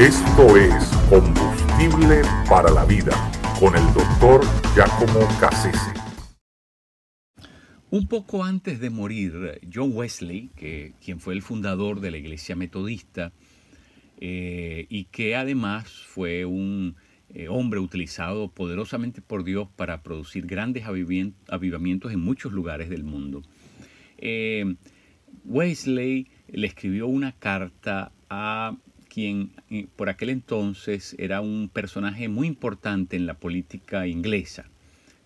Esto 0.00 0.56
es 0.56 0.86
Combustible 1.10 2.22
para 2.48 2.70
la 2.70 2.86
Vida 2.86 3.12
con 3.60 3.76
el 3.76 3.84
doctor 3.92 4.40
Giacomo 4.74 5.28
Cassese. 5.38 5.92
Un 7.90 8.08
poco 8.08 8.42
antes 8.42 8.80
de 8.80 8.88
morir, 8.88 9.60
John 9.70 9.90
Wesley, 9.92 10.52
que, 10.56 10.94
quien 11.04 11.20
fue 11.20 11.34
el 11.34 11.42
fundador 11.42 12.00
de 12.00 12.12
la 12.12 12.16
Iglesia 12.16 12.56
Metodista 12.56 13.34
eh, 14.18 14.86
y 14.88 15.04
que 15.04 15.36
además 15.36 15.90
fue 15.90 16.46
un 16.46 16.96
eh, 17.28 17.48
hombre 17.48 17.78
utilizado 17.78 18.48
poderosamente 18.48 19.20
por 19.20 19.44
Dios 19.44 19.68
para 19.76 20.02
producir 20.02 20.46
grandes 20.46 20.86
avivamientos 20.86 22.10
en 22.10 22.20
muchos 22.20 22.52
lugares 22.52 22.88
del 22.88 23.04
mundo, 23.04 23.42
eh, 24.16 24.76
Wesley 25.44 26.30
le 26.48 26.66
escribió 26.66 27.06
una 27.06 27.32
carta 27.32 28.12
a 28.30 28.76
quien 29.10 29.50
eh, 29.68 29.86
por 29.96 30.08
aquel 30.08 30.30
entonces 30.30 31.14
era 31.18 31.42
un 31.42 31.68
personaje 31.68 32.28
muy 32.28 32.46
importante 32.46 33.16
en 33.16 33.26
la 33.26 33.34
política 33.34 34.06
inglesa. 34.06 34.70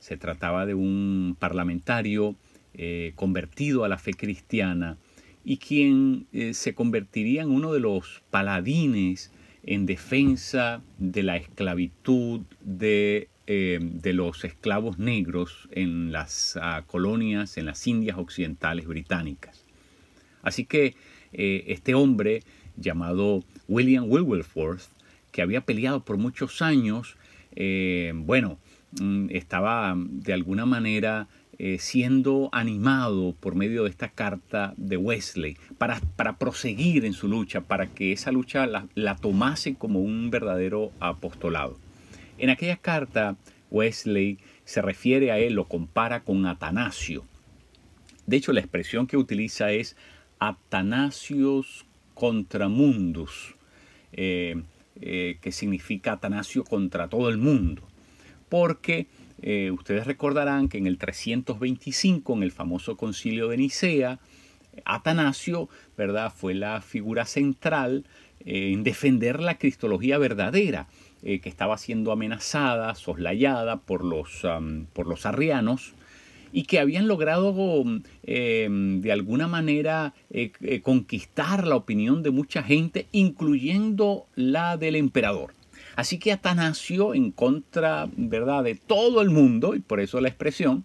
Se 0.01 0.17
trataba 0.17 0.67
de 0.67 0.75
un 0.75 1.37
parlamentario 1.39 2.35
eh, 2.73 3.13
convertido 3.15 3.85
a 3.85 3.89
la 3.89 3.99
fe 3.99 4.15
cristiana 4.15 4.97
y 5.45 5.59
quien 5.59 6.27
eh, 6.33 6.55
se 6.55 6.75
convertiría 6.75 7.43
en 7.43 7.51
uno 7.51 7.73
de 7.73 7.81
los 7.81 8.23
paladines 8.31 9.31
en 9.63 9.87
defensa 9.87 10.83
de 10.99 11.23
la 11.23 11.37
esclavitud 11.37 12.41
de, 12.61 13.29
los 13.47 14.45
esclavos 14.45 14.99
negros 14.99 15.69
en 15.71 16.13
las 16.13 16.59
ah, 16.61 16.85
colonias, 16.87 17.57
en 17.59 17.67
las 17.67 17.87
Indias 17.87 18.19
Occidentales 18.19 18.87
británicas. 18.87 19.65
Así 20.43 20.65
que 20.65 20.95
este 21.33 21.95
hombre 21.95 22.43
llamado 22.77 23.45
William 23.69 24.05
Wilberforce, 24.09 24.89
que 25.33 25.43
había 25.43 25.63
peleado 25.63 26.05
por 26.05 26.17
muchos 26.17 26.63
años, 26.63 27.17
eh, 27.57 28.13
bueno, 28.15 28.59
mm, 29.01 29.27
estaba 29.31 29.95
de 29.97 30.33
alguna 30.33 30.67
manera 30.67 31.29
eh, 31.59 31.79
siendo 31.79 32.49
animado 32.51 33.37
por 33.39 33.55
medio 33.55 33.85
de 33.85 33.91
esta 33.91 34.09
carta 34.09 34.75
de 34.77 34.97
Wesley 34.97 35.57
para, 35.79 36.01
para 36.17 36.37
proseguir 36.37 37.05
en 37.05 37.13
su 37.13 37.29
lucha, 37.29 37.61
para 37.61 37.87
que 37.87 38.11
esa 38.11 38.33
lucha 38.33 38.67
la, 38.67 38.89
la, 38.97 39.15
tomase 39.15 39.77
como 39.77 40.01
un 40.01 40.31
verdadero 40.31 40.91
apostolado. 40.99 41.79
En 42.39 42.51
aquella 42.51 42.77
carta, 42.77 43.37
Wesley 43.71 44.39
se 44.65 44.83
refiere 44.83 45.31
a 45.31 45.39
él, 45.39 45.55
lo 45.55 45.69
compara 45.69 46.25
con 46.25 46.45
Atanasio. 46.47 47.25
De 48.27 48.37
hecho, 48.37 48.53
la 48.53 48.61
expresión 48.61 49.07
que 49.07 49.17
utiliza 49.17 49.71
es 49.71 49.97
Atanasios 50.41 51.87
contra 52.15 52.69
mundus, 52.69 53.55
eh, 54.13 54.63
eh, 55.01 55.39
que 55.41 55.53
significa 55.53 56.13
Atanasio 56.13 56.65
contra 56.65 57.09
todo 57.09 57.29
el 57.29 57.39
mundo. 57.39 57.83
Porque 58.49 59.09
eh, 59.43 59.71
ustedes 59.71 60.07
recordarán 60.07 60.69
que 60.69 60.79
en 60.79 60.87
el 60.87 60.99
325, 60.99 62.35
en 62.35 62.43
el 62.43 62.53
famoso 62.53 62.97
concilio 62.97 63.49
de 63.49 63.57
Nicea, 63.57 64.21
Atanasio 64.85 65.69
¿verdad? 65.97 66.33
fue 66.35 66.55
la 66.55 66.81
figura 66.81 67.27
central 67.27 68.05
en 68.45 68.85
defender 68.85 69.41
la 69.41 69.57
cristología 69.57 70.19
verdadera, 70.19 70.89
que 71.23 71.49
estaba 71.49 71.79
siendo 71.79 72.13
amenazada, 72.13 72.95
soslayada 72.95 73.77
por 73.79 74.05
los 74.05 75.27
arrianos, 75.27 75.95
y 76.55 76.63
que 76.63 76.79
habían 76.79 77.09
logrado 77.09 77.85
eh, 78.23 78.69
de 78.71 79.13
alguna 79.13 79.49
manera 79.49 80.15
eh, 80.31 80.53
eh, 80.61 80.83
conquistar 80.83 81.67
la 81.67 81.75
opinión 81.75 82.23
de 82.23 82.31
mucha 82.31 82.63
gente, 82.63 83.09
incluyendo 83.11 84.27
la 84.37 84.77
del 84.77 84.95
emperador. 84.95 85.53
Así 85.97 86.21
que 86.21 86.31
Atanasio, 86.31 87.13
en 87.13 87.33
contra 87.33 88.09
¿verdad? 88.17 88.63
de 88.63 88.77
todo 88.77 89.21
el 89.21 89.31
mundo, 89.31 89.75
y 89.75 89.81
por 89.81 89.99
eso 89.99 90.21
la 90.21 90.29
expresión, 90.29 90.85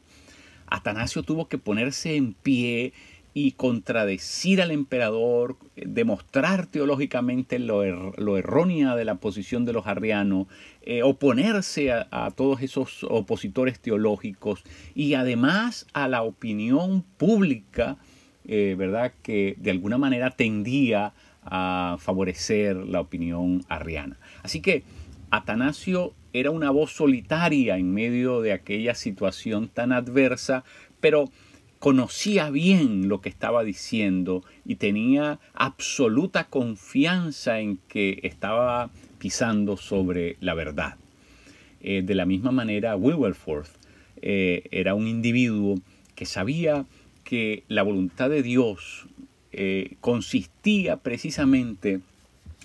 Atanasio 0.65 1.21
tuvo 1.21 1.47
que 1.47 1.59
ponerse 1.59 2.15
en 2.15 2.33
pie 2.33 2.91
y 3.33 3.51
contradecir 3.51 4.61
al 4.61 4.71
emperador, 4.71 5.57
demostrar 5.75 6.65
teológicamente 6.65 7.59
lo, 7.59 7.83
er, 7.83 7.95
errónea 8.37 8.95
de 8.95 9.05
la 9.05 9.15
posición 9.15 9.65
de 9.65 9.73
los 9.73 9.87
arrianos, 9.87 10.47
eh, 10.81 11.03
oponerse 11.03 11.91
a, 11.91 12.31
todos 12.35 12.61
esos 12.61 13.03
opositores 13.03 13.79
teológicos 13.79 14.63
y 14.95 15.13
además 15.13 15.85
a 15.93 16.07
la 16.07 16.23
opinión 16.23 17.03
pública, 17.17 17.97
eh, 18.45 18.75
¿verdad?, 18.77 19.13
que 19.21 19.55
de 19.59 19.71
alguna 19.71 19.97
manera 19.97 20.31
tendía 20.31 21.13
a 21.43 21.97
favorecer 21.99 22.75
la 22.75 23.01
opinión 23.01 23.63
arriana. 23.69 24.17
Así 24.43 24.61
que 24.61 24.83
Atanasio 25.31 26.13
era 26.33 26.51
una 26.51 26.71
voz 26.71 26.91
solitaria 26.91 27.77
en 27.77 27.93
medio 27.93 28.41
de 28.41 28.53
aquella 28.53 28.95
situación 28.95 29.67
tan 29.67 29.91
adversa, 29.91 30.63
pero 30.99 31.29
conocía 31.79 32.49
bien 32.49 33.07
lo 33.07 33.21
que 33.21 33.29
estaba 33.29 33.63
diciendo 33.63 34.43
y 34.65 34.75
tenía 34.75 35.39
absoluta 35.53 36.45
confianza 36.45 37.59
en 37.59 37.77
que 37.87 38.19
estaba 38.23 38.91
pisando 39.17 39.77
sobre 39.77 40.37
la 40.41 40.53
verdad. 40.53 40.97
Eh, 41.81 42.01
de 42.03 42.15
la 42.15 42.25
misma 42.25 42.51
manera, 42.51 42.97
Wilberforce 42.97 43.71
eh, 44.21 44.63
era 44.71 44.93
un 44.93 45.07
individuo 45.07 45.79
que 46.15 46.25
sabía 46.25 46.85
que 47.23 47.63
la 47.69 47.83
voluntad 47.83 48.29
de 48.29 48.43
Dios 48.43 49.05
eh, 49.53 49.95
consistía 50.01 50.97
precisamente 50.97 52.01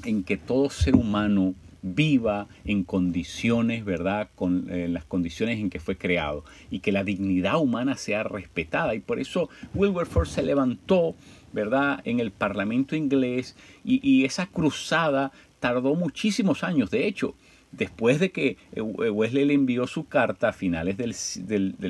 en 0.04 0.24
que 0.24 0.36
todo 0.36 0.70
ser 0.70 0.96
humano 0.96 1.54
viva 1.84 2.48
en 2.64 2.82
condiciones, 2.82 3.84
¿verdad? 3.84 4.30
Con 4.34 4.70
eh, 4.70 4.88
las 4.88 5.04
condiciones 5.04 5.60
en 5.60 5.68
que 5.68 5.80
fue 5.80 5.96
creado 5.96 6.42
y 6.70 6.80
que 6.80 6.92
la 6.92 7.04
dignidad 7.04 7.58
humana 7.58 7.96
sea 7.96 8.22
respetada. 8.22 8.94
Y 8.94 9.00
por 9.00 9.20
eso 9.20 9.50
Wilberforce 9.74 10.36
se 10.36 10.42
levantó, 10.42 11.14
¿verdad? 11.52 12.00
En 12.06 12.20
el 12.20 12.30
Parlamento 12.30 12.96
inglés 12.96 13.54
y, 13.84 14.24
esa 14.24 14.46
cruzada 14.46 15.30
tardó 15.60 15.94
muchísimos 15.94 16.64
años. 16.64 16.90
De 16.90 17.06
hecho, 17.06 17.34
después 17.70 18.18
de 18.18 18.32
que 18.32 18.56
Wesley 18.80 19.44
le 19.44 19.52
envió 19.52 19.86
su 19.86 20.08
carta 20.08 20.48
a 20.48 20.52
finales 20.54 20.96
del, 20.96 21.14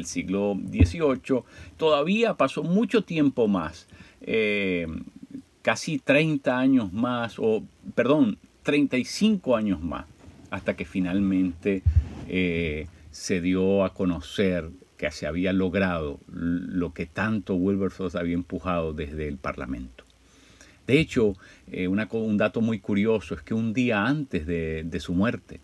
siglo 0.04 0.58
XVIII, 0.58 1.44
todavía 1.76 2.34
pasó 2.34 2.64
mucho 2.64 3.02
tiempo 3.04 3.46
más, 3.46 3.86
eh, 4.22 4.88
casi 5.62 5.98
30 5.98 6.58
años 6.58 6.92
más, 6.92 7.38
o 7.38 7.62
perdón, 7.94 8.38
35 8.64 9.56
años 9.56 9.80
más, 9.80 10.06
hasta 10.50 10.74
que 10.74 10.84
finalmente 10.84 11.82
eh, 12.28 12.88
se 13.10 13.40
dio 13.40 13.84
a 13.84 13.94
conocer 13.94 14.70
que 14.96 15.10
se 15.10 15.26
había 15.26 15.52
logrado 15.52 16.18
lo 16.26 16.92
que 16.94 17.06
tanto 17.06 17.54
Wilberforce 17.54 18.18
había 18.18 18.34
empujado 18.34 18.92
desde 18.92 19.28
el 19.28 19.36
Parlamento. 19.36 20.04
De 20.86 20.98
hecho, 20.98 21.34
eh, 21.70 21.88
un 21.88 22.36
dato 22.36 22.60
muy 22.60 22.78
curioso 22.78 23.34
es 23.34 23.42
que 23.42 23.54
un 23.54 23.72
día 23.72 24.06
antes 24.06 24.46
de, 24.46 25.00
su 25.00 25.14
muerte, 25.14 25.60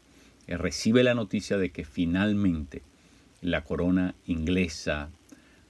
eh, 0.46 0.56
recibe 0.56 1.02
la 1.02 1.14
noticia 1.14 1.58
de 1.58 1.70
que 1.70 1.84
finalmente 1.84 2.82
la 3.42 3.64
corona 3.64 4.14
inglesa 4.26 5.10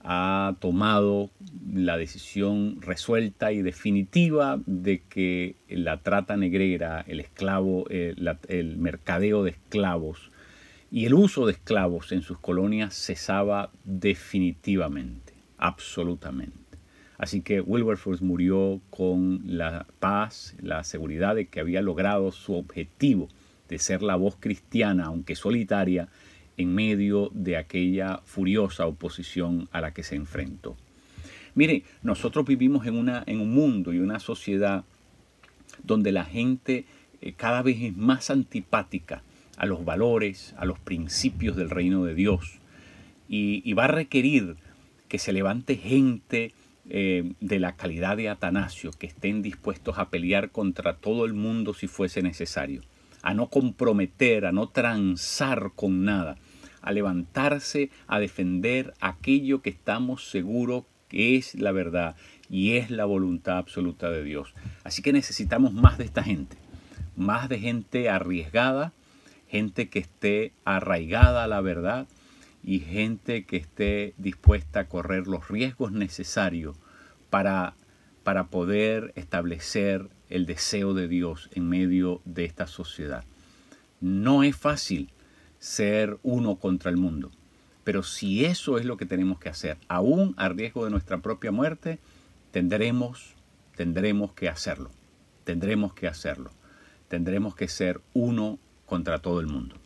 ha 0.03 0.56
tomado 0.61 1.31
la 1.72 1.97
decisión 1.97 2.81
resuelta 2.81 3.53
y 3.53 3.62
definitiva 3.62 4.61
de 4.66 5.03
que 5.09 5.56
la 5.69 5.99
trata 5.99 6.37
negrera, 6.37 7.05
el 7.06 7.21
esclavo, 7.21 7.84
eh, 7.91 8.15
el 8.49 8.77
mercadeo 8.78 9.44
de 9.44 9.50
esclavos 9.50 10.31
y 10.91 11.05
el 11.05 11.15
uso 11.15 11.47
de 11.47 11.53
esclavos 11.53 12.12
en 12.12 12.22
sus 12.22 12.39
colonias 12.39 12.94
cesaba 12.94 13.71
definitivamente, 13.84 15.34
absolutamente. 15.59 16.59
Así 17.19 17.43
que 17.43 17.60
Wilberforce 17.60 18.25
murió 18.25 18.81
con 18.89 19.43
la 19.44 19.87
paz, 19.99 20.56
la 20.62 20.83
seguridad 20.84 21.34
de 21.34 21.49
que 21.49 21.60
había 21.60 21.83
logrado 21.83 22.33
su 22.33 22.55
objetivo 22.55 23.28
de 23.69 23.78
ser 23.78 24.03
la 24.03 24.16
voz 24.16 24.36
cristiana, 24.41 25.04
aunque 25.04 25.36
solitaria, 25.36 26.09
en 26.57 26.75
medio 26.75 27.31
de 27.33 27.57
aquella 27.57 28.21
furiosa 28.25 28.87
oposición 28.87 29.69
a 29.73 29.81
la 29.81 29.93
que 29.93 30.03
se 30.03 30.17
enfrentó. 30.17 30.77
Mire, 31.55 31.85
nosotros 32.03 32.47
vivimos 32.47 32.87
en, 32.87 32.97
una, 32.97 33.23
en 33.27 33.41
un 33.41 33.53
mundo 33.53 33.93
y 33.93 33.99
una 33.99 34.21
sociedad 34.21 34.85
donde 35.83 36.13
la 36.13 36.25
gente 36.25 36.85
eh, 37.21 37.33
cada 37.33 37.63
vez 37.63 37.81
es 37.81 37.97
más 37.97 38.31
antipática 38.31 39.23
a 39.57 39.67
los 39.67 39.85
valores, 39.85 40.55
a 40.57 40.65
los 40.65 40.79
principios 40.79 41.57
del 41.57 41.71
reino 41.71 42.05
de 42.05 42.15
Dios. 42.15 42.59
Y, 43.29 43.73
va 43.75 43.85
a 43.85 43.89
requerir 43.89 44.57
que 45.09 45.19
se 45.19 45.33
levante 45.33 45.77
gente 45.77 46.53
eh, 46.89 47.33
de 47.41 47.61
la 47.61 47.77
calidad 47.77 48.17
de 48.17 48.29
Atanasio, 48.29 48.91
que 48.91 49.07
estén 49.07 49.43
dispuestos 49.43 49.99
a 49.99 50.09
pelear 50.09 50.51
contra 50.51 50.97
todo 50.97 51.27
el 51.27 51.35
mundo 51.35 51.73
si 51.75 51.87
fuese 51.87 52.23
necesario, 52.23 52.81
a 53.22 53.34
no 53.34 53.49
comprometer, 53.49 54.47
a 54.47 54.53
no 54.53 54.69
transar 54.69 55.72
con 55.75 56.05
nada, 56.05 56.37
a 56.83 56.93
levantarse 56.93 57.91
a 58.07 58.19
defender 58.19 58.95
aquello 59.01 59.63
que 59.63 59.71
estamos 59.71 60.31
seguros 60.31 60.84
que 61.09 61.37
es 61.37 61.55
la 61.57 61.72
verdad 61.72 62.17
y 62.49 62.77
es 62.77 62.91
la 62.91 63.05
voluntad 63.05 63.59
absoluta 63.59 64.11
de 64.11 64.25
Dios. 64.25 64.55
Así 64.84 65.03
que 65.03 65.13
necesitamos 65.13 65.72
más 65.72 65.99
de 65.99 66.05
esta 66.05 66.22
gente, 66.22 66.57
más 67.17 67.49
de 67.49 67.59
gente 67.59 68.09
arriesgada, 68.09 68.93
gente 69.49 69.89
que 69.89 69.99
esté 69.99 70.53
arraigada 70.65 71.45
a 71.45 71.49
la 71.49 71.61
verdad 71.61 72.07
y 72.63 72.81
gente 72.81 73.45
que 73.45 73.57
esté 73.57 74.15
dispuesta 74.19 74.81
a 74.81 74.89
correr 74.89 75.27
los 75.27 75.49
riesgos 75.49 75.93
necesarios 75.93 76.77
para, 77.28 77.75
para 78.22 78.49
poder 78.49 79.13
establecer 79.17 80.09
el 80.28 80.47
deseo 80.47 80.95
de 80.95 81.09
Dios 81.09 81.51
en 81.53 81.69
medio 81.69 82.21
de 82.25 82.45
esta 82.45 82.67
sociedad. 82.67 83.25
No 84.01 84.43
es 84.43 84.57
fácil 84.57 85.11
ser 85.59 86.19
uno 86.22 86.57
contra 86.57 86.91
el 86.91 86.97
mundo, 86.97 87.31
pero 87.84 88.03
si 88.03 88.45
eso 88.45 88.78
es 88.78 88.84
lo 88.84 88.97
que 88.97 89.07
tenemos 89.07 89.39
que 89.39 89.49
hacer, 89.49 89.78
aún 89.89 90.34
a 90.37 90.49
riesgo 90.49 90.84
de 90.84 90.91
nuestra 90.91 91.19
propia 91.19 91.51
muerte, 91.51 91.99
tendremos, 92.51 93.34
tendremos 93.77 94.33
que 94.33 94.49
hacerlo, 94.49 94.91
tendremos 95.45 95.93
que 95.95 96.07
hacerlo, 96.07 96.51
tendremos 97.09 97.55
que 97.55 97.69
ser 97.69 98.01
uno 98.15 98.59
contra 98.87 99.19
todo 99.19 99.41
el 99.41 99.47
mundo. 99.47 99.77